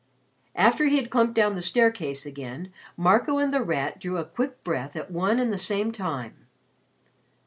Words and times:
After 0.55 0.87
he 0.87 0.95
had 0.95 1.11
clumped 1.11 1.35
down 1.35 1.53
the 1.53 1.61
staircase 1.61 2.25
again, 2.25 2.73
Marco 2.97 3.37
and 3.37 3.53
The 3.53 3.61
Rat 3.61 3.99
drew 3.99 4.17
a 4.17 4.25
quick 4.25 4.63
breath 4.63 4.95
at 4.95 5.11
one 5.11 5.37
and 5.37 5.53
the 5.53 5.59
same 5.59 5.91
time. 5.91 6.47